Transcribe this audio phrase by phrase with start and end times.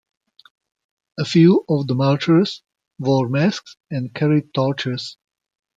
[1.19, 2.63] A few of the marchers
[2.97, 5.15] wore masks and carried torches.